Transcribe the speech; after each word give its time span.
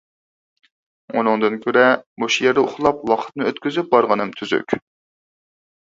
ئۇنىڭدىن 1.17 1.59
كۆرە 1.67 1.85
مۇشۇ 2.25 2.47
يەردە 2.47 2.65
ئۇخلاپ 2.65 3.07
ۋاقىتنى 3.13 3.51
ئۆتكۈزۈپ 3.53 3.97
بارغىنىم 3.97 4.37
تۈزۈك. 4.41 4.81